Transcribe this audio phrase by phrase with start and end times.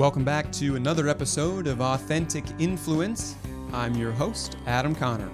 [0.00, 3.36] Welcome back to another episode of Authentic Influence.
[3.70, 5.28] I'm your host, Adam Conner.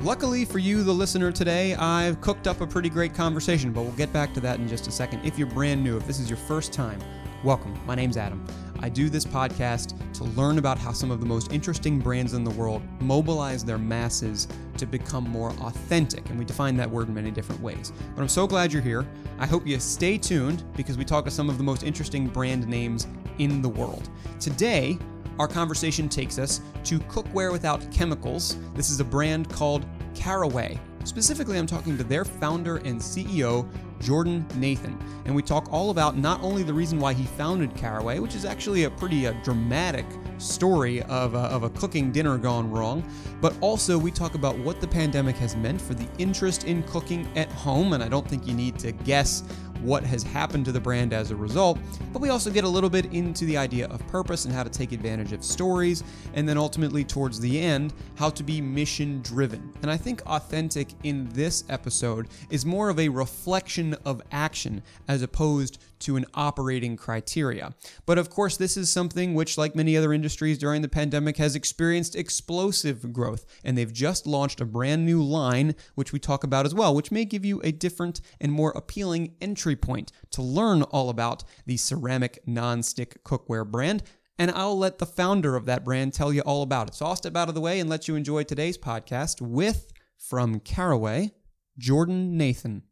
[0.00, 3.92] Luckily for you, the listener, today, I've cooked up a pretty great conversation, but we'll
[3.92, 5.22] get back to that in just a second.
[5.22, 6.98] If you're brand new, if this is your first time,
[7.44, 7.78] welcome.
[7.84, 8.42] My name's Adam.
[8.80, 12.44] I do this podcast to learn about how some of the most interesting brands in
[12.44, 14.48] the world mobilize their masses
[14.78, 16.28] to become more authentic.
[16.30, 17.92] And we define that word in many different ways.
[18.14, 19.06] But I'm so glad you're here.
[19.38, 22.66] I hope you stay tuned because we talk to some of the most interesting brand
[22.66, 23.06] names
[23.38, 24.08] in the world.
[24.40, 24.98] Today,
[25.38, 28.56] our conversation takes us to Cookware Without Chemicals.
[28.74, 30.78] This is a brand called Caraway.
[31.04, 33.68] Specifically, I'm talking to their founder and CEO,
[34.00, 34.98] Jordan Nathan.
[35.24, 38.44] And we talk all about not only the reason why he founded Caraway, which is
[38.44, 40.06] actually a pretty uh, dramatic
[40.38, 43.04] story of a, of a cooking dinner gone wrong,
[43.40, 47.26] but also we talk about what the pandemic has meant for the interest in cooking
[47.36, 47.92] at home.
[47.92, 49.42] And I don't think you need to guess
[49.80, 51.78] what has happened to the brand as a result,
[52.12, 54.70] but we also get a little bit into the idea of purpose and how to
[54.70, 56.02] take advantage of stories,
[56.34, 59.72] and then ultimately towards the end, how to be mission driven.
[59.82, 65.22] And I think authentic in this episode is more of a reflection of action as
[65.22, 67.74] opposed to an operating criteria.
[68.04, 71.54] But of course, this is something which, like many other industries during the pandemic, has
[71.54, 73.46] experienced explosive growth.
[73.64, 77.10] And they've just launched a brand new line, which we talk about as well, which
[77.10, 81.76] may give you a different and more appealing entry point to learn all about the
[81.76, 84.02] ceramic non-stick cookware brand.
[84.38, 86.94] And I'll let the founder of that brand tell you all about it.
[86.94, 90.60] So I'll step out of the way and let you enjoy today's podcast with, from
[90.60, 91.32] Caraway,
[91.78, 92.82] Jordan Nathan.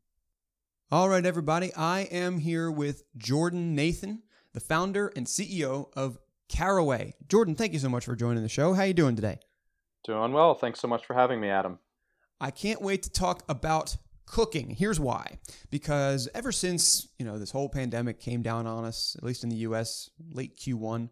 [0.94, 7.14] All right, everybody, I am here with Jordan Nathan, the founder and CEO of Caraway.
[7.26, 8.74] Jordan, thank you so much for joining the show.
[8.74, 9.40] How are you doing today?
[10.04, 10.54] Doing well.
[10.54, 11.80] Thanks so much for having me, Adam.
[12.40, 14.70] I can't wait to talk about cooking.
[14.70, 15.40] Here's why.
[15.68, 19.50] Because ever since, you know, this whole pandemic came down on us, at least in
[19.50, 21.08] the US, late Q1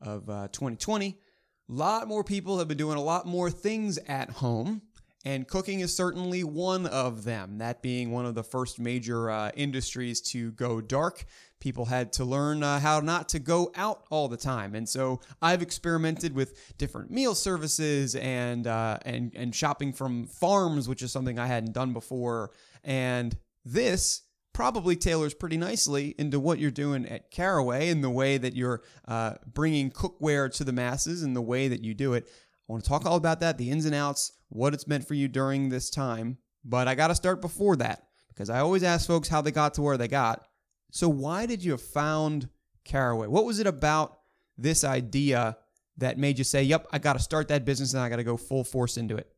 [0.00, 4.30] of uh, 2020, a lot more people have been doing a lot more things at
[4.30, 4.80] home
[5.26, 9.50] and cooking is certainly one of them, that being one of the first major uh,
[9.56, 11.24] industries to go dark.
[11.58, 14.76] People had to learn uh, how not to go out all the time.
[14.76, 20.88] And so I've experimented with different meal services and, uh, and, and shopping from farms,
[20.88, 22.52] which is something I hadn't done before.
[22.84, 24.22] And this
[24.56, 28.80] probably tailors pretty nicely into what you're doing at Caraway and the way that you're
[29.06, 32.26] uh, bringing cookware to the masses and the way that you do it.
[32.68, 35.14] I want to talk all about that, the ins and outs, what it's meant for
[35.14, 36.38] you during this time.
[36.64, 39.74] But I got to start before that because I always ask folks how they got
[39.74, 40.46] to where they got.
[40.90, 42.48] So, why did you found
[42.84, 43.28] Caraway?
[43.28, 44.18] What was it about
[44.58, 45.58] this idea
[45.98, 48.24] that made you say, yep, I got to start that business and I got to
[48.24, 49.30] go full force into it?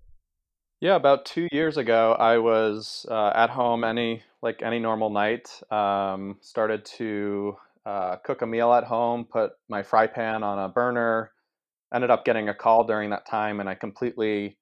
[0.81, 5.51] Yeah, about two years ago, I was uh, at home any like any normal night.
[5.71, 10.69] Um, started to uh, cook a meal at home, put my fry pan on a
[10.69, 11.33] burner.
[11.93, 14.59] Ended up getting a call during that time, and I completely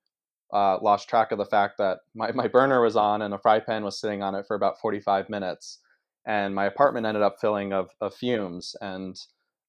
[0.53, 3.61] uh, lost track of the fact that my, my burner was on and a fry
[3.61, 5.81] pan was sitting on it for about 45 minutes.
[6.27, 8.75] And my apartment ended up filling of, of fumes.
[8.81, 9.17] And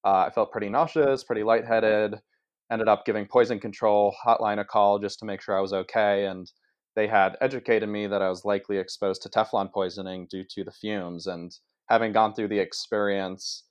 [0.04, 2.16] uh, I felt pretty nauseous, pretty lightheaded.
[2.70, 6.26] Ended up giving poison control hotline a call just to make sure I was okay.
[6.26, 6.50] And
[6.96, 10.72] they had educated me that I was likely exposed to Teflon poisoning due to the
[10.72, 11.28] fumes.
[11.28, 11.56] And
[11.88, 13.64] having gone through the experience,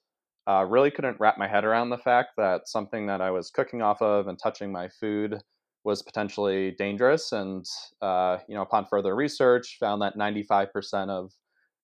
[0.48, 3.82] uh, really couldn't wrap my head around the fact that something that I was cooking
[3.82, 5.42] off of and touching my food
[5.84, 7.32] was potentially dangerous.
[7.34, 7.66] And
[8.02, 11.32] uh, you know, upon further research, found that 95% of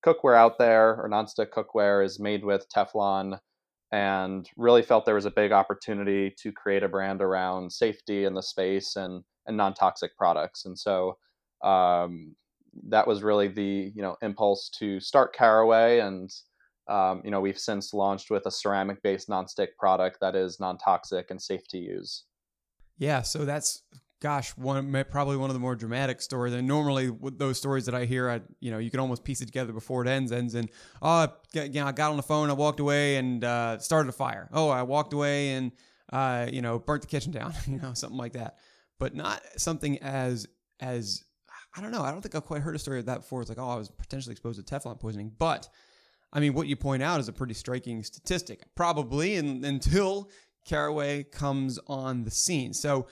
[0.06, 3.38] cookware out there or nonstick cookware is made with Teflon,
[3.92, 8.34] and really felt there was a big opportunity to create a brand around safety in
[8.34, 10.64] the space and and non-toxic products.
[10.64, 11.18] And so
[11.64, 12.36] um,
[12.90, 16.32] that was really the you know impulse to start Caraway and.
[16.88, 21.42] Um, you know, we've since launched with a ceramic-based nonstick product that is non-toxic and
[21.42, 22.26] safe to use.
[22.98, 23.84] Yeah, so that's
[24.24, 26.54] gosh, one probably one of the more dramatic stories.
[26.54, 29.42] And normally, with those stories that I hear, I you know you can almost piece
[29.42, 30.32] it together before it ends.
[30.32, 30.70] Ends and
[31.02, 34.14] oh, you know, I got on the phone, I walked away and uh, started a
[34.14, 34.50] fire.
[34.54, 35.72] Oh, I walked away and
[36.12, 37.54] uh, you know burnt the kitchen down.
[37.68, 38.58] you know, something like that.
[38.98, 40.48] But not something as
[40.80, 41.24] as
[41.76, 42.02] I don't know.
[42.02, 43.42] I don't think I've quite heard a story of that before.
[43.42, 45.32] It's like, oh, I was potentially exposed to Teflon poisoning.
[45.38, 45.68] But
[46.34, 48.64] I mean, what you point out is a pretty striking statistic.
[48.76, 50.30] Probably in, until
[50.66, 52.74] Caraway comes on the scene.
[52.74, 53.08] So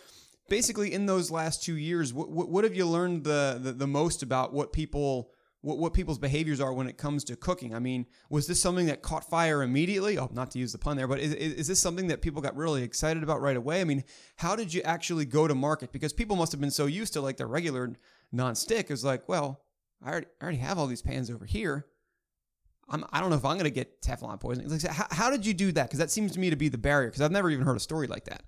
[0.50, 3.88] basically, in those last two years, what, what, what have you learned the, the, the
[3.88, 5.32] most about what people
[5.62, 7.74] what, what people's behaviors are when it comes to cooking.
[7.74, 10.18] I mean, was this something that caught fire immediately?
[10.18, 12.56] Oh, not to use the pun there, but is, is this something that people got
[12.56, 13.80] really excited about right away?
[13.82, 14.04] I mean,
[14.38, 15.92] how did you actually go to market?
[15.92, 17.94] Because people must have been so used to like the regular
[18.32, 18.90] non-stick.
[18.90, 19.62] It's like, well,
[20.04, 21.86] I already, I already have all these pans over here.
[22.92, 24.70] I'm, I don't know if I'm going to get Teflon poisoning.
[24.70, 25.84] Like, how, how did you do that?
[25.84, 27.10] Because that seems to me to be the barrier.
[27.10, 28.44] Because I've never even heard a story like that.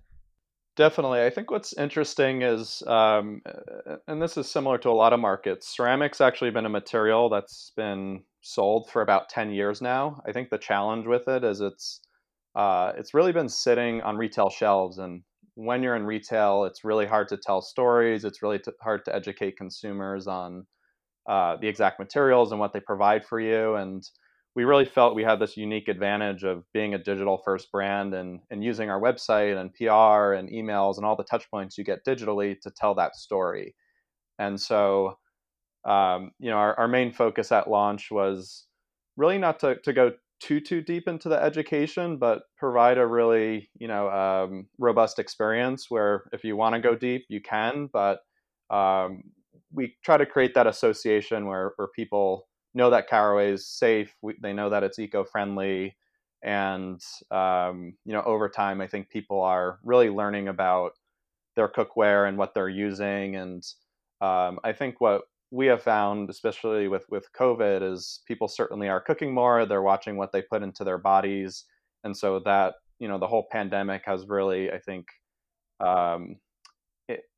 [0.75, 1.23] Definitely.
[1.23, 3.41] I think what's interesting is, um,
[4.07, 7.71] and this is similar to a lot of markets, ceramic's actually been a material that's
[7.77, 10.21] been sold for about 10 years now.
[10.27, 12.01] I think the challenge with it is it's
[12.55, 14.97] uh, it's really been sitting on retail shelves.
[14.97, 15.23] And
[15.55, 18.25] when you're in retail, it's really hard to tell stories.
[18.25, 20.65] It's really t- hard to educate consumers on
[21.27, 23.75] uh, the exact materials and what they provide for you.
[23.75, 24.03] And
[24.55, 28.39] we really felt we had this unique advantage of being a digital first brand and,
[28.51, 32.05] and using our website and PR and emails and all the touch points you get
[32.05, 33.75] digitally to tell that story.
[34.37, 35.17] And so,
[35.85, 38.67] um, you know, our, our main focus at launch was
[39.17, 43.69] really not to, to go too too deep into the education, but provide a really
[43.79, 47.89] you know um, robust experience where if you want to go deep, you can.
[47.91, 48.19] But
[48.69, 49.23] um,
[49.71, 54.15] we try to create that association where where people know that caraway is safe.
[54.21, 55.95] We, they know that it's eco friendly,
[56.43, 60.93] and um, you know over time, I think people are really learning about
[61.55, 63.35] their cookware and what they're using.
[63.35, 63.63] And
[64.21, 69.01] um, I think what we have found, especially with with COVID, is people certainly are
[69.01, 69.65] cooking more.
[69.65, 71.65] They're watching what they put into their bodies,
[72.03, 75.07] and so that you know the whole pandemic has really, I think,
[75.79, 76.37] um,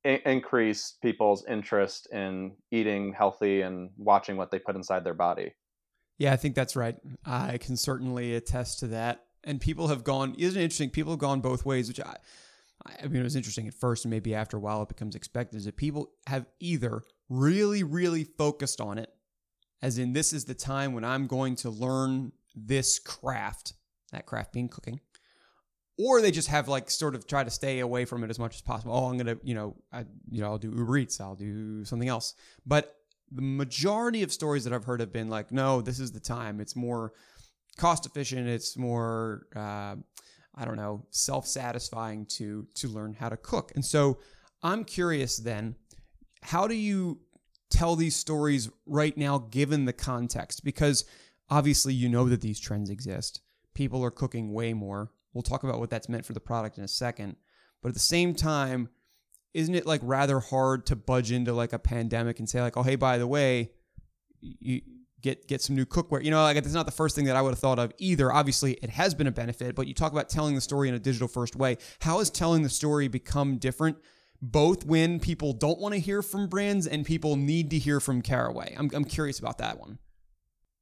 [0.03, 5.53] increased people's interest in eating healthy and watching what they put inside their body.
[6.17, 6.95] Yeah, I think that's right.
[7.25, 9.25] I can certainly attest to that.
[9.43, 10.35] And people have gone.
[10.37, 10.89] Isn't it interesting?
[10.89, 12.15] People have gone both ways, which I.
[12.85, 15.57] I mean, it was interesting at first, and maybe after a while it becomes expected.
[15.57, 19.09] Is that people have either really, really focused on it,
[19.81, 23.73] as in this is the time when I'm going to learn this craft,
[24.11, 24.99] that craft being cooking,
[25.97, 28.55] or they just have like sort of try to stay away from it as much
[28.55, 28.93] as possible.
[28.93, 32.09] Oh, I'm gonna, you know, I, you know, I'll do Uber Eats, I'll do something
[32.09, 32.35] else.
[32.65, 32.95] But
[33.31, 36.59] the majority of stories that I've heard have been like, no, this is the time.
[36.59, 37.13] It's more
[37.77, 38.47] cost efficient.
[38.47, 39.95] It's more, uh,
[40.55, 43.71] I don't know, self satisfying to to learn how to cook.
[43.75, 44.19] And so
[44.63, 45.75] I'm curious then
[46.45, 47.19] how do you
[47.71, 50.63] tell these stories right now given the context?
[50.63, 51.05] Because
[51.49, 53.41] obviously you know that these trends exist.
[53.73, 55.11] People are cooking way more.
[55.35, 57.35] We'll talk about what that's meant for the product in a second.
[57.83, 58.89] But at the same time,
[59.53, 62.83] isn't it like rather hard to budge into like a pandemic and say like, oh
[62.83, 63.71] hey, by the way,
[64.41, 64.81] you
[65.21, 66.23] get get some new cookware.
[66.23, 68.31] You know, like it's not the first thing that I would have thought of either.
[68.31, 70.99] Obviously, it has been a benefit, but you talk about telling the story in a
[70.99, 71.77] digital first way.
[71.99, 73.97] How has telling the story become different
[74.41, 78.21] both when people don't want to hear from brands and people need to hear from
[78.21, 78.75] Caraway?
[78.77, 79.97] I'm, I'm curious about that one.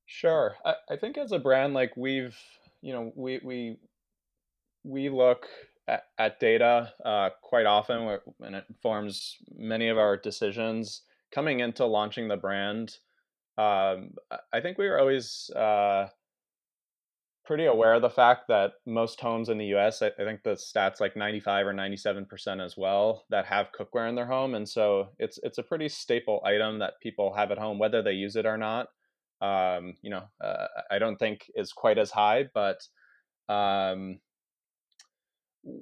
[0.05, 0.55] Sure.
[0.65, 2.37] I, I think as a brand, like we've,
[2.81, 3.77] you know, we, we,
[4.83, 5.47] we look
[5.87, 11.01] at, at data uh, quite often and it informs many of our decisions
[11.33, 12.97] coming into launching the brand.
[13.57, 14.11] Um,
[14.51, 16.07] I think we were always, uh,
[17.45, 20.51] pretty aware of the fact that most homes in the US, I, I, think the
[20.51, 24.55] stats like 95 or 97% as well, that have cookware in their home.
[24.55, 28.13] And so it's it's a pretty staple item that people have at home, whether they
[28.13, 28.87] use it or not.
[29.41, 32.81] Um, you know, uh, I don't think is quite as high, but
[33.49, 34.19] um,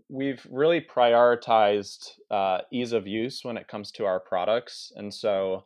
[0.10, 4.92] we've really prioritized uh, ease of use when it comes to our products.
[4.96, 5.66] And so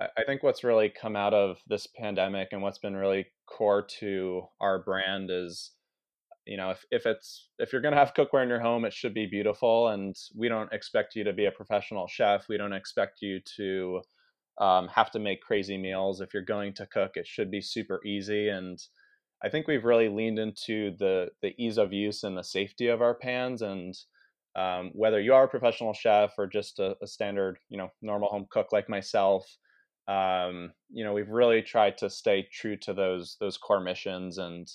[0.00, 4.42] I think what's really come out of this pandemic and what's been really core to
[4.60, 5.72] our brand is
[6.46, 8.92] you know if, if it's if you're going to have cookware in your home it
[8.92, 12.72] should be beautiful and we don't expect you to be a professional chef we don't
[12.72, 14.00] expect you to
[14.58, 18.00] um, have to make crazy meals if you're going to cook it should be super
[18.04, 18.80] easy and
[19.44, 23.02] i think we've really leaned into the the ease of use and the safety of
[23.02, 23.94] our pans and
[24.54, 28.28] um, whether you are a professional chef or just a, a standard you know normal
[28.28, 29.46] home cook like myself
[30.08, 34.68] um, you know, we've really tried to stay true to those those core missions, and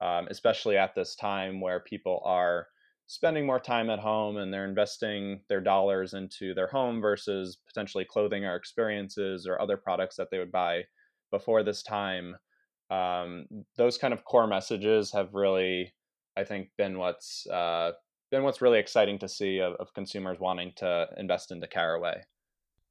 [0.00, 2.66] um, especially at this time where people are
[3.06, 8.04] spending more time at home and they're investing their dollars into their home versus potentially
[8.04, 10.82] clothing or experiences or other products that they would buy
[11.30, 12.34] before this time.
[12.90, 15.94] Um, those kind of core messages have really,
[16.36, 17.92] I think, been what's uh,
[18.30, 22.22] been what's really exciting to see of, of consumers wanting to invest into Caraway.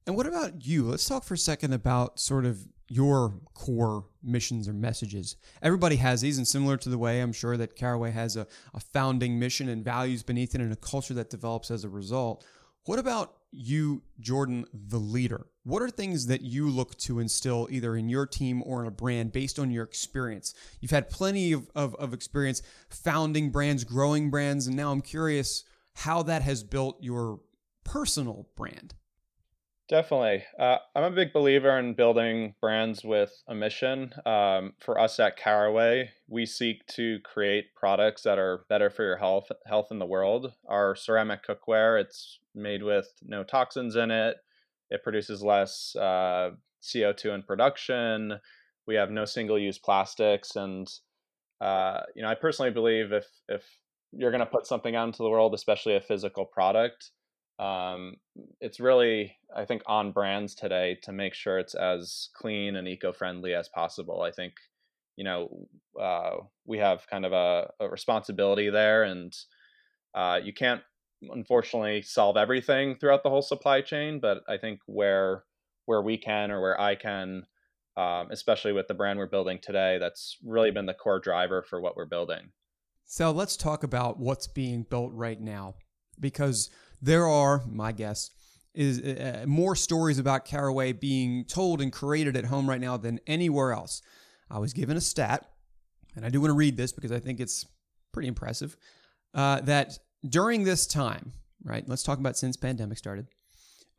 [0.05, 0.83] And what about you?
[0.83, 5.37] Let's talk for a second about sort of your core missions or messages.
[5.61, 8.79] Everybody has these, and similar to the way I'm sure that Caraway has a, a
[8.79, 12.45] founding mission and values beneath it and a culture that develops as a result.
[12.85, 15.47] What about you, Jordan, the leader?
[15.63, 18.91] What are things that you look to instill either in your team or in a
[18.91, 20.53] brand based on your experience?
[20.81, 25.63] You've had plenty of, of, of experience founding brands, growing brands, and now I'm curious
[25.95, 27.39] how that has built your
[27.85, 28.95] personal brand.
[29.89, 30.45] Definitely.
[30.57, 34.13] Uh, I'm a big believer in building brands with a mission.
[34.25, 39.17] Um, for us at Caraway, we seek to create products that are better for your
[39.17, 40.53] health, health in the world.
[40.69, 44.37] Our ceramic cookware, it's made with no toxins in it.
[44.89, 48.39] It produces less uh, CO2 in production.
[48.87, 50.87] We have no single-use plastics, and
[51.59, 53.63] uh, you know, I personally believe if if
[54.11, 57.11] you're going to put something out into the world, especially a physical product,
[57.59, 58.15] um,
[58.59, 63.53] it's really i think on brands today to make sure it's as clean and eco-friendly
[63.53, 64.21] as possible.
[64.21, 64.53] I think
[65.15, 65.67] you know
[65.99, 69.35] uh, we have kind of a, a responsibility there and
[70.15, 70.81] uh, you can't
[71.31, 75.45] unfortunately solve everything throughout the whole supply chain but i think where
[75.85, 77.45] where we can or where i can
[77.95, 81.79] um, especially with the brand we're building today that's really been the core driver for
[81.79, 82.51] what we're building.
[83.05, 85.75] So let's talk about what's being built right now
[86.19, 86.69] because
[87.03, 88.31] there are, my guess,
[88.73, 92.95] is uh, uh, more stories about Caraway being told and created at home right now
[92.95, 94.01] than anywhere else.
[94.49, 95.51] I was given a stat,
[96.15, 97.65] and I do want to read this because I think it's
[98.13, 98.77] pretty impressive.
[99.33, 101.33] Uh, that during this time,
[101.65, 101.83] right?
[101.87, 103.27] Let's talk about since pandemic started.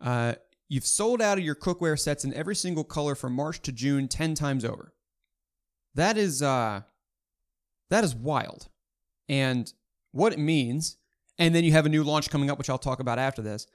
[0.01, 0.35] Uh,
[0.71, 4.09] you've sold out of your cookware sets in every single color from March to June
[4.09, 4.95] ten times over.
[5.95, 6.81] That is uh,
[7.91, 8.69] that is wild,
[9.29, 9.71] and
[10.11, 10.97] what it means
[11.39, 13.67] and then you have a new launch coming up, which I'll talk about after this,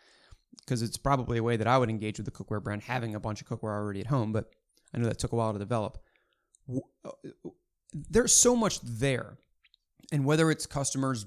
[0.60, 3.20] because it's probably a way that I would engage with the cookware brand, having a
[3.20, 4.32] bunch of cookware already at home.
[4.32, 4.50] But
[4.94, 5.98] I know that took a while to develop.
[7.06, 7.12] Uh,
[7.94, 9.38] there's so much there.
[10.12, 11.26] And whether it's customers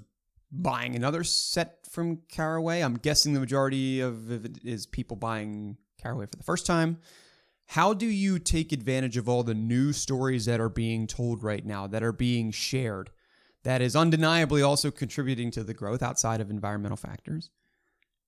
[0.51, 6.27] buying another set from Caraway, I'm guessing the majority of it is people buying Caraway
[6.27, 6.99] for the first time.
[7.67, 11.65] How do you take advantage of all the new stories that are being told right
[11.65, 13.11] now, that are being shared?
[13.65, 17.51] That is undeniably also contributing to the growth outside of environmental factors.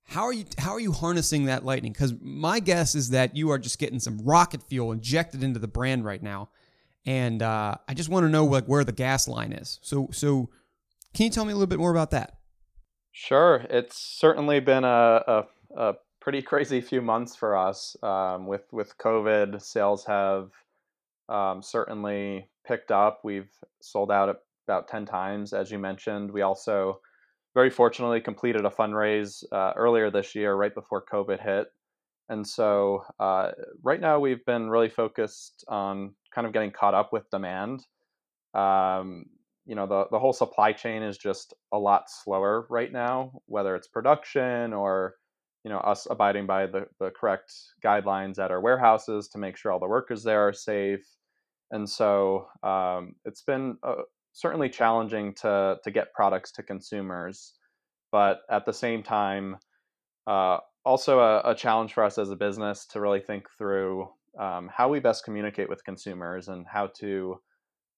[0.06, 1.92] How are you how are you harnessing that lightning?
[1.92, 5.68] Because my guess is that you are just getting some rocket fuel injected into the
[5.68, 6.50] brand right now,
[7.06, 9.78] and uh, I just want to know like where the gas line is.
[9.82, 10.50] So so,
[11.14, 12.36] can you tell me a little bit more about that?
[13.12, 15.44] Sure, it's certainly been a, a,
[15.76, 19.62] a pretty crazy few months for us um, with with COVID.
[19.62, 20.50] Sales have
[21.30, 23.20] um, certainly picked up.
[23.24, 23.50] We've
[23.80, 24.36] sold out at
[24.66, 26.30] about 10 times, as you mentioned.
[26.30, 27.00] We also
[27.54, 31.68] very fortunately completed a fundraise uh, earlier this year, right before COVID hit.
[32.28, 33.50] And so uh,
[33.82, 37.84] right now we've been really focused on kind of getting caught up with demand.
[38.54, 39.26] Um,
[39.66, 43.74] you know, the, the whole supply chain is just a lot slower right now, whether
[43.76, 45.14] it's production or,
[45.64, 47.52] you know, us abiding by the, the correct
[47.82, 51.06] guidelines at our warehouses to make sure all the workers there are safe.
[51.70, 53.94] And so um, it's been a,
[54.34, 57.54] certainly challenging to to get products to consumers,
[58.12, 59.56] but at the same time,
[60.26, 64.68] uh, also a, a, challenge for us as a business to really think through um,
[64.74, 67.40] how we best communicate with consumers and how to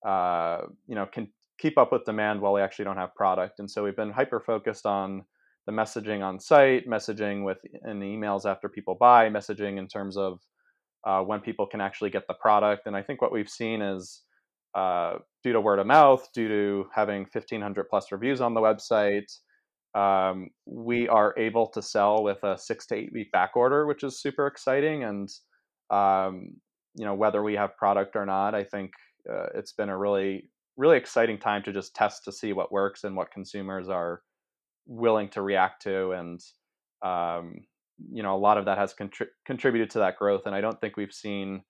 [0.07, 1.29] uh, you know can
[1.59, 3.59] keep up with demand while we actually don't have product.
[3.59, 5.25] And so we've been hyper focused on
[5.67, 10.39] the messaging on site, messaging with in emails after people buy, messaging in terms of
[11.07, 12.87] uh, when people can actually get the product.
[12.87, 14.23] And I think what we've seen is
[14.77, 19.33] uh, due to word of mouth, due to having 1,500 plus reviews on the website,
[19.95, 24.05] um, we are able to sell with a six to eight week back order, which
[24.05, 25.05] is super exciting.
[25.05, 25.29] And
[25.91, 26.51] um,
[26.95, 28.93] you know whether we have product or not, I think
[29.31, 33.05] uh, it's been a really really exciting time to just test to see what works
[33.05, 34.21] and what consumers are
[34.87, 36.41] willing to react to and
[37.03, 37.55] um,
[38.13, 40.81] you know a lot of that has contri- contributed to that growth and i don't
[40.81, 41.63] think we've seen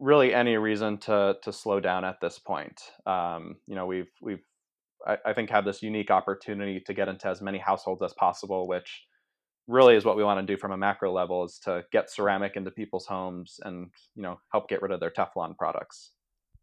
[0.00, 2.80] really any reason to to slow down at this point.
[3.06, 4.42] Um, you know, we've we've
[5.06, 8.66] I, I, think have this unique opportunity to get into as many households as possible,
[8.66, 9.04] which
[9.66, 12.56] really is what we want to do from a macro level is to get ceramic
[12.56, 16.12] into people's homes and you know help get rid of their Teflon products.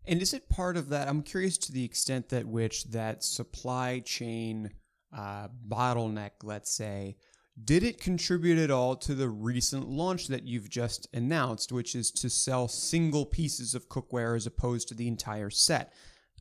[0.08, 1.08] And is it part of that?
[1.08, 4.70] I'm curious to the extent that which that supply chain
[5.15, 7.18] uh, bottleneck, let's say,
[7.64, 12.12] did it contribute at all to the recent launch that you've just announced, which is
[12.12, 15.94] to sell single pieces of cookware as opposed to the entire set?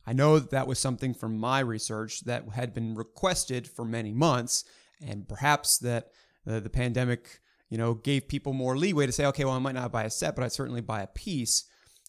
[0.05, 4.13] I know that that was something from my research that had been requested for many
[4.13, 4.65] months,
[5.01, 6.11] and perhaps that
[6.45, 9.75] uh, the pandemic, you know, gave people more leeway to say, okay, well, I might
[9.75, 11.63] not buy a set, but I'd certainly buy a piece.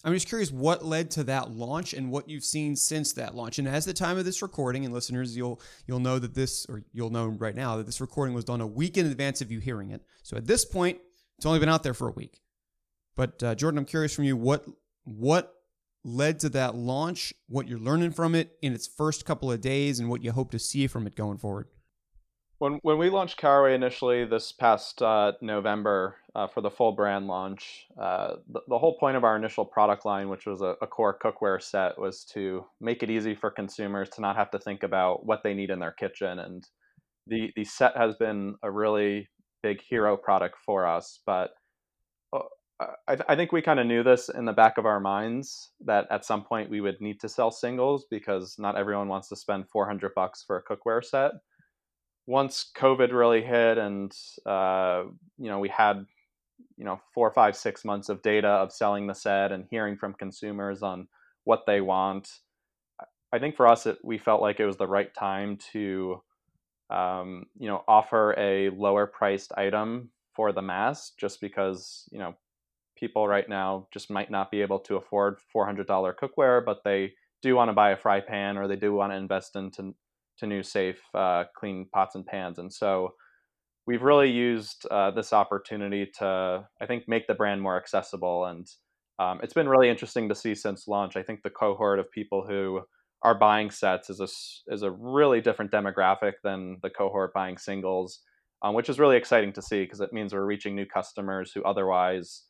[0.07, 3.59] I'm just curious what led to that launch and what you've seen since that launch.
[3.59, 6.81] And as the time of this recording, and listeners, you'll you'll know that this, or
[6.93, 9.59] you'll know right now that this recording was done a week in advance of you
[9.59, 10.01] hearing it.
[10.23, 10.99] So at this point,
[11.35, 12.39] it's only been out there for a week.
[13.17, 14.63] But uh, Jordan, I'm curious from you what
[15.03, 15.53] what
[16.05, 19.99] led to that launch, what you're learning from it in its first couple of days,
[19.99, 21.67] and what you hope to see from it going forward.
[22.59, 27.27] When when we launched Caraway initially this past uh, November uh, for the full brand
[27.27, 30.87] launch, uh, the, the whole point of our initial product line, which was a, a,
[30.87, 34.81] core cookware set, was to make it easy for consumers to not have to think
[34.81, 36.39] about what they need in their kitchen.
[36.39, 36.67] And
[37.27, 39.29] the the set has been a really
[39.61, 41.19] big hero product for us.
[41.27, 41.51] But
[42.33, 42.39] uh,
[43.07, 46.07] I, I think we kind of knew this in the back of our minds that
[46.09, 49.69] at some point we would need to sell singles because not everyone wants to spend
[49.69, 51.33] 400 bucks for a cookware set
[52.27, 54.15] once COVID really hit, and
[54.45, 55.03] uh,
[55.37, 56.05] you know we had
[56.77, 60.13] you know four, five, six months of data of selling the set and hearing from
[60.13, 61.07] consumers on
[61.45, 62.29] what they want.
[63.33, 66.21] I think for us, it, we felt like it was the right time to
[66.89, 72.35] um, you know offer a lower priced item for the mass, just because you know
[72.97, 77.55] people right now just might not be able to afford $400 cookware, but they do
[77.55, 79.93] want to buy a fry pan or they do want to invest into
[80.39, 82.59] to new safe, uh, clean pots and pans.
[82.59, 83.13] And so
[83.85, 88.45] we've really used uh, this opportunity to, I think, make the brand more accessible.
[88.45, 88.67] And
[89.19, 91.15] um, it's been really interesting to see since launch.
[91.15, 92.81] I think the cohort of people who
[93.23, 94.27] are buying sets is a,
[94.71, 98.19] is a really different demographic than the cohort buying singles,
[98.61, 101.63] um, which is really exciting to see because it means we're reaching new customers who
[101.63, 102.43] otherwise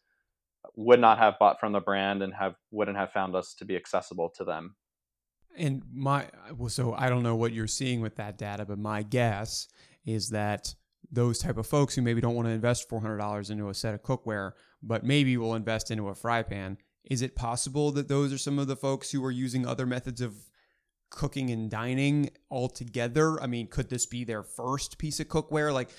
[0.76, 3.76] would not have bought from the brand and have wouldn't have found us to be
[3.76, 4.76] accessible to them.
[5.58, 9.04] And my well, so I don't know what you're seeing with that data, but my
[9.04, 9.68] guess
[10.06, 10.76] is that
[11.12, 13.74] those type of folks who maybe don't want to invest four hundred dollars into a
[13.74, 14.52] set of cookware,
[14.84, 16.78] but maybe will invest into a fry pan.
[17.04, 20.22] Is it possible that those are some of the folks who are using other methods
[20.22, 20.36] of
[21.10, 23.42] cooking and dining altogether?
[23.42, 25.74] I mean, could this be their first piece of cookware?
[25.74, 25.90] Like,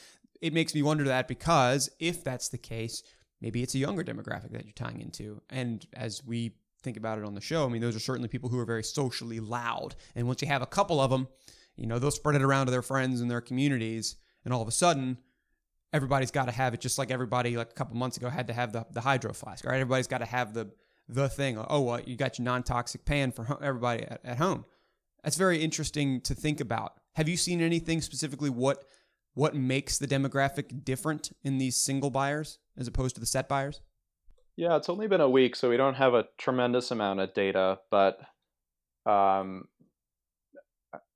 [0.41, 3.03] it makes me wonder that because if that's the case,
[3.41, 5.41] maybe it's a younger demographic that you're tying into.
[5.49, 6.57] And as we
[6.88, 8.83] think about it on the show, I mean, those are certainly people who are very
[8.83, 9.95] socially loud.
[10.14, 11.28] And once you have a couple of them,
[11.76, 14.16] you know, they'll spread it around to their friends and their communities.
[14.47, 15.18] And all of a sudden,
[15.92, 18.54] everybody's got to have it just like everybody, like a couple months ago, had to
[18.54, 19.75] have the, the hydro flask, right?
[19.75, 20.71] Everybody's got to have the
[21.11, 21.59] the thing.
[21.68, 24.64] Oh, well, you got your non toxic pan for everybody at, at home.
[25.25, 26.95] That's very interesting to think about.
[27.16, 28.85] Have you seen anything specifically what
[29.35, 33.80] what makes the demographic different in these single buyers as opposed to the set buyers?
[34.58, 37.78] Yeah, it's only been a week, so we don't have a tremendous amount of data,
[37.92, 38.18] but
[39.06, 39.68] um,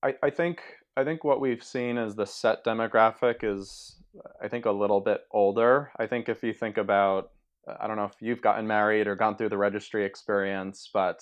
[0.00, 0.62] I, I think
[0.96, 3.96] I think what we've seen is the set demographic is
[4.40, 5.90] I think a little bit older.
[5.98, 7.32] I think if you think about
[7.66, 11.20] I don't know if you've gotten married or gone through the registry experience, but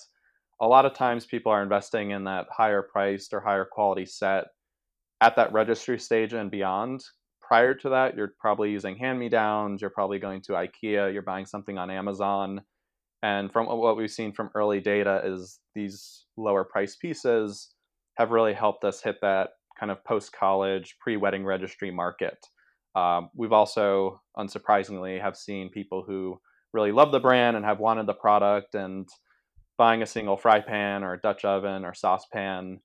[0.59, 4.45] a lot of times people are investing in that higher priced or higher quality set
[5.21, 7.03] at that registry stage and beyond
[7.51, 11.21] prior to that, you're probably using hand me downs, you're probably going to IKEA, you're
[11.21, 12.61] buying something on Amazon.
[13.23, 17.73] And from what we've seen from early data is these lower price pieces
[18.15, 22.37] have really helped us hit that kind of post college, pre wedding registry market.
[22.95, 26.39] Um, we've also, unsurprisingly, have seen people who
[26.71, 29.09] really love the brand and have wanted the product and
[29.77, 32.79] buying a single fry pan or a Dutch oven or saucepan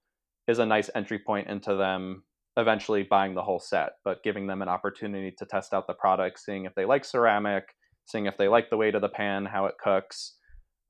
[0.49, 2.25] is a nice entry point into them
[2.57, 6.41] eventually buying the whole set, but giving them an opportunity to test out the product,
[6.41, 7.65] seeing if they like ceramic,
[8.07, 10.37] seeing if they like the weight of the pan, how it cooks.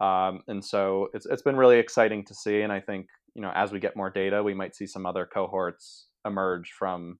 [0.00, 2.60] Um, and so it's it's been really exciting to see.
[2.60, 5.26] And I think you know as we get more data, we might see some other
[5.26, 7.18] cohorts emerge from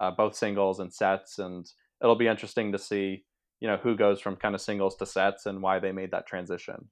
[0.00, 1.66] uh, both singles and sets, and
[2.02, 3.24] it'll be interesting to see
[3.60, 6.26] you know who goes from kind of singles to sets and why they made that
[6.26, 6.88] transition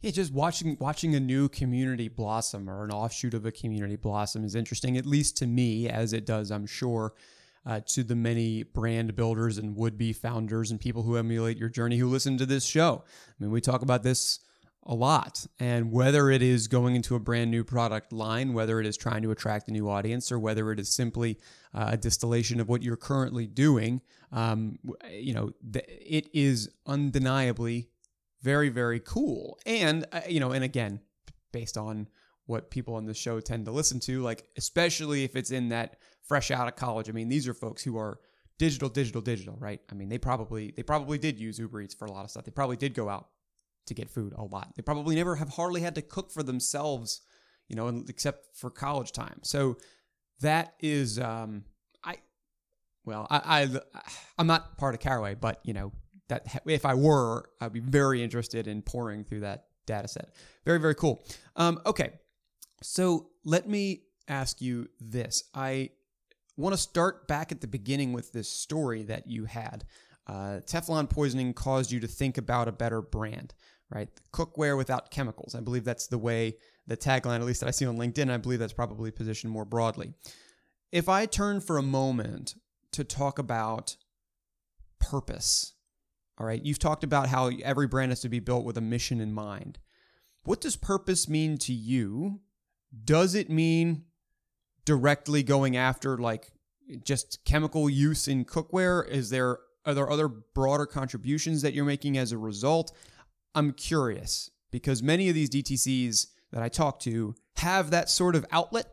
[0.00, 4.44] yeah, just watching watching a new community blossom or an offshoot of a community blossom
[4.44, 7.14] is interesting, at least to me, as it does, I'm sure,
[7.66, 11.68] uh, to the many brand builders and would be founders and people who emulate your
[11.68, 13.02] journey who listen to this show.
[13.06, 14.38] I mean, we talk about this
[14.84, 18.86] a lot, and whether it is going into a brand new product line, whether it
[18.86, 21.38] is trying to attract a new audience, or whether it is simply
[21.74, 24.00] uh, a distillation of what you're currently doing,
[24.32, 24.78] um,
[25.10, 27.90] you know, it is undeniably
[28.42, 29.58] very very cool.
[29.66, 31.00] And uh, you know and again
[31.52, 32.08] based on
[32.46, 35.96] what people on the show tend to listen to like especially if it's in that
[36.26, 37.08] fresh out of college.
[37.08, 38.20] I mean these are folks who are
[38.58, 39.80] digital digital digital right?
[39.90, 42.44] I mean they probably they probably did use uber eats for a lot of stuff.
[42.44, 43.28] They probably did go out
[43.86, 44.74] to get food a lot.
[44.76, 47.22] They probably never have hardly had to cook for themselves
[47.68, 49.40] you know except for college time.
[49.42, 49.76] So
[50.40, 51.64] that is um
[52.04, 52.16] i
[53.04, 53.80] well i i
[54.38, 55.92] i'm not part of caraway but you know
[56.28, 60.34] that if I were, I'd be very interested in pouring through that data set.
[60.64, 61.24] Very, very cool.
[61.56, 62.12] Um, okay,
[62.82, 65.44] so let me ask you this.
[65.54, 65.90] I
[66.56, 69.84] want to start back at the beginning with this story that you had.
[70.26, 73.54] Uh, Teflon poisoning caused you to think about a better brand,
[73.90, 74.08] right?
[74.32, 75.54] Cookware without chemicals.
[75.54, 78.36] I believe that's the way the tagline, at least that I see on LinkedIn, I
[78.36, 80.12] believe that's probably positioned more broadly.
[80.90, 82.54] If I turn for a moment
[82.92, 83.96] to talk about
[84.98, 85.74] purpose.
[86.38, 86.64] All right.
[86.64, 89.78] You've talked about how every brand has to be built with a mission in mind.
[90.44, 92.40] What does purpose mean to you?
[93.04, 94.04] Does it mean
[94.84, 96.52] directly going after like
[97.04, 99.06] just chemical use in cookware?
[99.06, 102.92] Is there are there other broader contributions that you're making as a result?
[103.54, 108.46] I'm curious because many of these DTCs that I talk to have that sort of
[108.52, 108.86] outlet.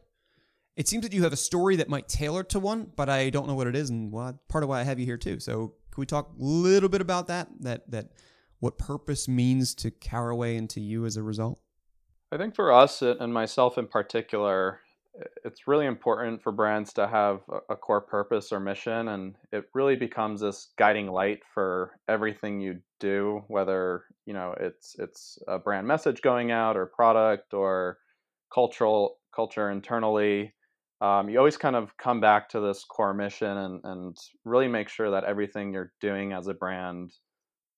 [0.75, 3.47] It seems that you have a story that might tailor to one, but I don't
[3.47, 5.39] know what it is, and well, part of why I have you here too.
[5.39, 7.47] So, can we talk a little bit about that?
[7.61, 8.09] That that
[8.59, 11.59] what purpose means to Caraway and to you as a result?
[12.33, 14.81] I think for us and myself in particular,
[15.45, 19.95] it's really important for brands to have a core purpose or mission and it really
[19.95, 25.87] becomes this guiding light for everything you do whether you know it's it's a brand
[25.87, 27.99] message going out or product or
[28.53, 30.53] cultural culture internally
[31.01, 34.89] um, you always kind of come back to this core mission and, and really make
[34.89, 37.11] sure that everything you're doing as a brand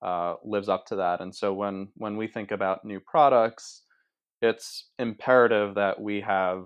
[0.02, 3.84] uh, lives up to that and so when when we think about new products
[4.42, 6.66] it's imperative that we have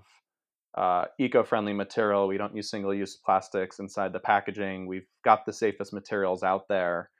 [0.76, 2.28] uh, eco-friendly material.
[2.28, 4.86] We don't use single-use plastics inside the packaging.
[4.86, 7.10] We've got the safest materials out there.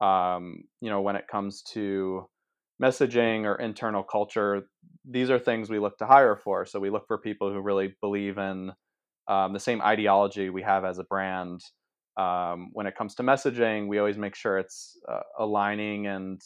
[0.00, 2.28] Um, you know, when it comes to
[2.80, 4.62] messaging or internal culture,
[5.04, 6.64] these are things we look to hire for.
[6.64, 8.72] So we look for people who really believe in
[9.28, 11.60] um, the same ideology we have as a brand.
[12.16, 16.40] Um, when it comes to messaging, we always make sure it's uh, aligning and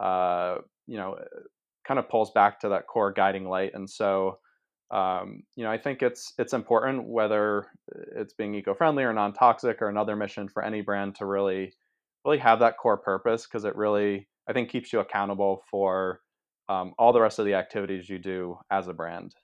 [0.00, 1.16] uh, you know
[1.86, 3.72] kind of pulls back to that core guiding light.
[3.74, 4.38] And so
[4.90, 7.66] um, you know, I think it's it's important whether
[8.14, 11.72] it's being eco-friendly or non-toxic or another mission for any brand to really
[12.24, 16.20] really have that core purpose because it really I think keeps you accountable for
[16.68, 19.34] um, all the rest of the activities you do as a brand.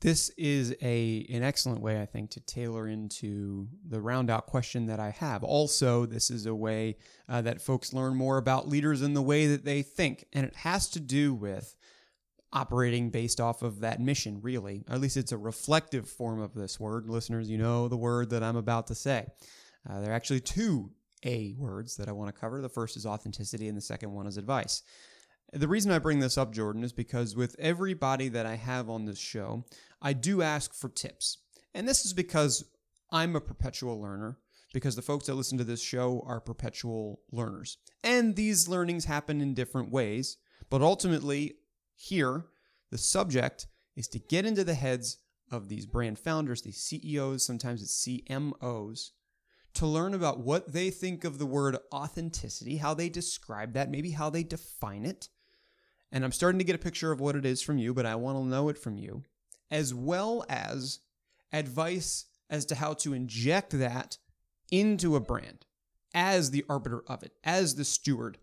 [0.00, 4.86] This is a an excellent way, I think, to tailor into the round out question
[4.86, 5.42] that I have.
[5.42, 9.46] Also, this is a way uh, that folks learn more about leaders and the way
[9.46, 11.74] that they think, and it has to do with
[12.52, 14.84] operating based off of that mission, really.
[14.88, 17.08] At least it's a reflective form of this word.
[17.08, 19.26] Listeners, you know the word that I'm about to say.
[19.88, 20.90] Uh, there are actually two
[21.24, 22.60] A words that I want to cover.
[22.60, 24.82] The first is authenticity, and the second one is advice.
[25.52, 29.04] The reason I bring this up, Jordan, is because with everybody that I have on
[29.04, 29.64] this show,
[30.02, 31.38] I do ask for tips.
[31.74, 32.64] And this is because
[33.12, 34.38] I'm a perpetual learner,
[34.72, 37.78] because the folks that listen to this show are perpetual learners.
[38.02, 40.38] And these learnings happen in different ways,
[40.70, 41.54] but ultimately,
[41.94, 42.46] here,
[42.90, 45.18] the subject is to get into the heads
[45.52, 49.10] of these brand founders, these CEOs, sometimes it's CMOs,
[49.74, 54.12] to learn about what they think of the word authenticity, how they describe that, maybe
[54.12, 55.28] how they define it.
[56.12, 58.14] And I'm starting to get a picture of what it is from you, but I
[58.14, 59.24] want to know it from you,
[59.70, 61.00] as well as
[61.52, 64.18] advice as to how to inject that
[64.70, 65.66] into a brand
[66.14, 68.38] as the arbiter of it, as the steward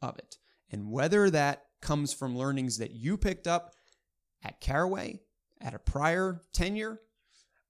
[0.00, 0.38] of it,
[0.70, 3.74] and whether that comes from learnings that you picked up
[4.42, 5.20] at Caraway,
[5.60, 7.00] at a prior tenure,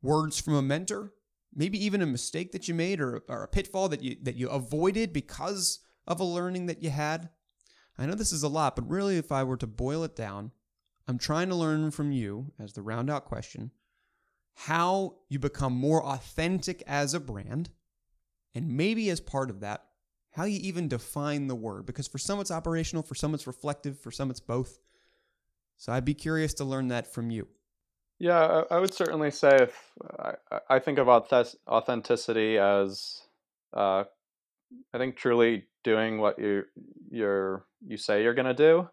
[0.02, 1.12] words from a mentor,
[1.56, 4.48] maybe even a mistake that you made or, or a pitfall that you that you
[4.48, 7.30] avoided because of a learning that you had.
[7.98, 10.52] I know this is a lot, but really if I were to boil it down,
[11.08, 13.72] I'm trying to learn from you as the round out question
[14.60, 17.70] how you become more authentic as a brand
[18.54, 19.86] and maybe as part of that
[20.36, 23.98] how you even define the word because for some it's operational, for some it's reflective,
[23.98, 24.78] for some it's both.
[25.78, 27.48] So I'd be curious to learn that from you.
[28.18, 29.92] Yeah, I would certainly say if
[30.70, 33.20] I, think of authenticity as,
[33.76, 34.04] uh,
[34.94, 36.64] I think truly doing what you
[37.10, 38.88] you're you say you're going to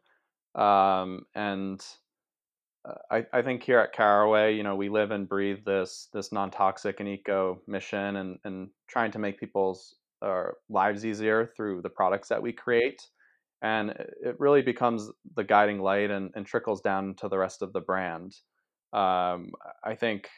[0.56, 1.84] do, um, and
[2.86, 6.32] uh, I, I think here at Caraway, you know, we live and breathe this this
[6.32, 9.96] non toxic and eco mission, and and trying to make people's
[10.70, 13.08] lives easier through the products that we create.
[13.62, 17.74] And it really becomes the guiding light and, and trickles down to the rest of
[17.74, 18.36] the brand.
[18.94, 19.52] Um,
[19.84, 20.30] I think,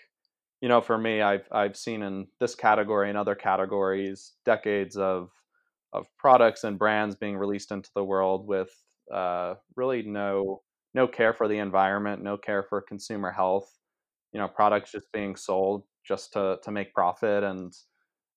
[0.62, 5.32] you know, for me, I've I've seen in this category and other categories decades of
[5.94, 8.72] of products and brands being released into the world with
[9.14, 10.64] uh, really no
[10.94, 13.72] no care for the environment, no care for consumer health.
[14.34, 17.74] You know, products just being sold just to to make profit and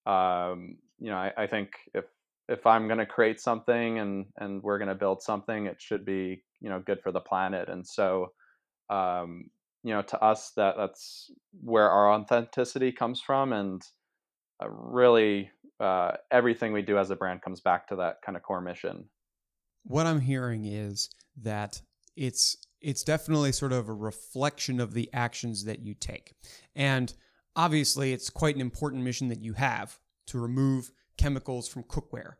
[0.06, 2.06] um, you know, I, I think if
[2.48, 6.04] if I'm going to create something and and we're going to build something, it should
[6.04, 7.68] be you know good for the planet.
[7.68, 8.32] And so,
[8.90, 9.50] um,
[9.82, 11.30] you know, to us that that's
[11.62, 13.82] where our authenticity comes from, and
[14.62, 18.42] uh, really uh, everything we do as a brand comes back to that kind of
[18.42, 19.04] core mission.
[19.84, 21.10] What I'm hearing is
[21.42, 21.80] that
[22.16, 26.34] it's it's definitely sort of a reflection of the actions that you take,
[26.74, 27.12] and
[27.56, 32.34] obviously it's quite an important mission that you have to remove chemicals from cookware.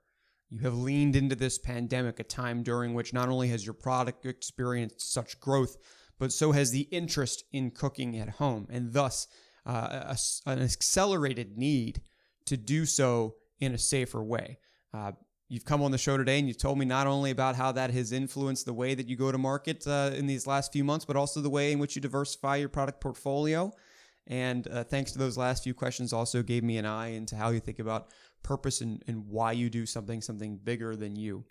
[0.51, 4.25] You have leaned into this pandemic, a time during which not only has your product
[4.25, 5.77] experienced such growth,
[6.19, 9.27] but so has the interest in cooking at home, and thus
[9.67, 12.03] uh, a, an accelerated need
[12.47, 14.59] to do so in a safer way.
[14.95, 15.13] Uh,
[15.49, 17.91] you've come on the show today and you've told me not only about how that
[17.91, 21.05] has influenced the way that you go to market uh, in these last few months,
[21.05, 23.71] but also the way in which you diversify your product portfolio.
[24.27, 27.49] And uh, thanks to those last few questions, also gave me an eye into how
[27.49, 28.09] you think about
[28.43, 31.45] purpose and, and why you do something, something bigger than you.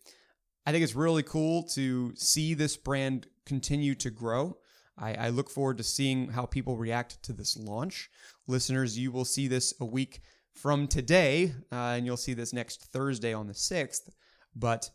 [0.68, 4.58] I think it's really cool to see this brand continue to grow.
[4.98, 8.10] I, I look forward to seeing how people react to this launch.
[8.48, 10.20] Listeners, you will see this a week
[10.52, 14.10] from today, uh, and you'll see this next Thursday on the 6th.
[14.58, 14.90] But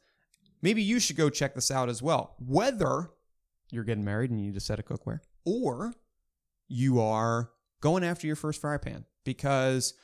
[0.61, 2.37] maybe you should go check this out as well.
[2.39, 3.09] Whether
[3.71, 5.95] you're getting married and you need a set of cookware, or
[6.69, 7.49] you are
[7.81, 9.95] going after your first fry pan, because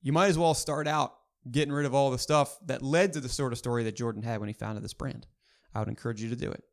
[0.00, 1.14] you might as well start out
[1.50, 4.22] getting rid of all the stuff that led to the sort of story that Jordan
[4.22, 5.26] had when he founded this brand.
[5.74, 6.64] I would encourage you to do it.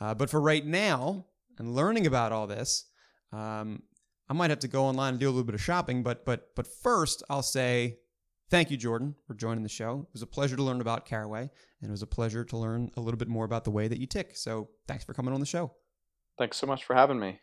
[0.00, 1.26] Uh, but for right now,
[1.58, 2.86] and learning about all this,
[3.32, 3.82] um,
[4.28, 6.02] I might have to go online and do a little bit of shopping.
[6.02, 7.98] But but but first, I'll say
[8.50, 10.06] thank you, Jordan, for joining the show.
[10.08, 11.50] It was a pleasure to learn about Caraway,
[11.80, 13.98] and it was a pleasure to learn a little bit more about the way that
[13.98, 14.36] you tick.
[14.36, 15.72] So thanks for coming on the show.
[16.38, 17.40] Thanks so much for having me.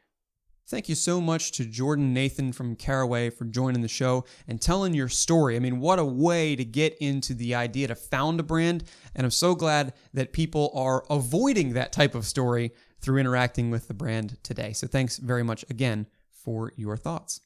[0.67, 4.93] Thank you so much to Jordan Nathan from Caraway for joining the show and telling
[4.93, 5.55] your story.
[5.55, 8.85] I mean, what a way to get into the idea to found a brand.
[9.15, 12.71] And I'm so glad that people are avoiding that type of story
[13.01, 14.71] through interacting with the brand today.
[14.71, 17.41] So thanks very much again for your thoughts.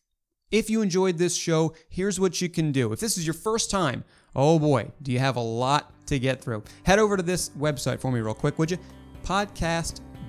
[0.51, 2.93] If you enjoyed this show, here's what you can do.
[2.93, 4.04] If this is your first time,
[4.36, 6.63] oh boy, do you have a lot to get through.
[6.84, 8.78] Head over to this website for me, real quick, would you?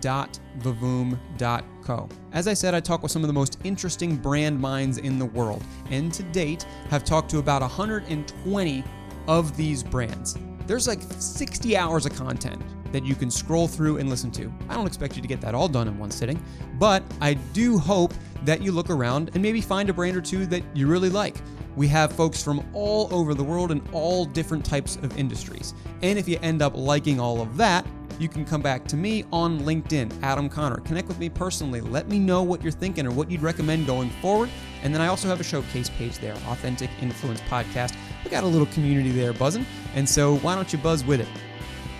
[0.00, 2.08] Podcast.vivoom.co.
[2.32, 5.26] As I said, I talk with some of the most interesting brand minds in the
[5.26, 8.84] world, and to date have talked to about 120
[9.28, 10.36] of these brands.
[10.66, 14.52] There's like 60 hours of content that you can scroll through and listen to.
[14.68, 16.42] I don't expect you to get that all done in one sitting,
[16.78, 20.46] but I do hope that you look around and maybe find a brand or two
[20.46, 21.36] that you really like.
[21.76, 25.74] We have folks from all over the world in all different types of industries.
[26.02, 27.86] And if you end up liking all of that,
[28.18, 30.76] you can come back to me on LinkedIn, Adam Conner.
[30.80, 31.80] Connect with me personally.
[31.80, 34.50] Let me know what you're thinking or what you'd recommend going forward.
[34.82, 37.94] And then I also have a showcase page there, Authentic Influence Podcast.
[38.24, 39.66] We got a little community there buzzing.
[39.94, 41.28] And so why don't you buzz with it?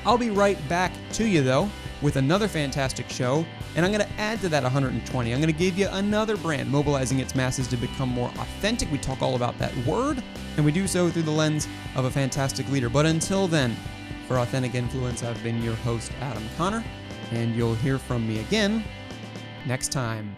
[0.05, 1.69] I'll be right back to you, though,
[2.01, 5.33] with another fantastic show, and I'm going to add to that 120.
[5.33, 8.91] I'm going to give you another brand mobilizing its masses to become more authentic.
[8.93, 10.23] We talk all about that word,
[10.57, 12.89] and we do so through the lens of a fantastic leader.
[12.89, 13.75] But until then,
[14.27, 16.85] for Authentic Influence, I've been your host, Adam Conner,
[17.33, 18.85] and you'll hear from me again
[19.67, 20.37] next time.